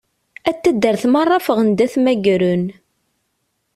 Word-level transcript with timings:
At 0.49 0.57
taddart 0.63 1.03
merra 1.13 1.37
ffɣen-d 1.45 1.79
ad 1.85 1.91
t-mmagren. 1.93 2.65